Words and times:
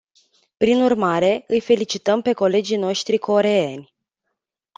Prin 0.57 0.81
urmare, 0.81 1.43
îi 1.47 1.59
felicităm 1.59 2.21
pe 2.21 2.33
colegii 2.33 2.77
noștri 2.77 3.17
coreeni. 3.17 3.93